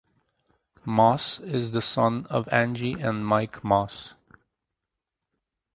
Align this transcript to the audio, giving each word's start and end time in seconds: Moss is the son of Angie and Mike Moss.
Moss 0.83 1.39
is 1.39 1.73
the 1.73 1.79
son 1.83 2.25
of 2.25 2.49
Angie 2.51 2.93
and 2.99 3.23
Mike 3.23 3.63
Moss. 3.63 4.15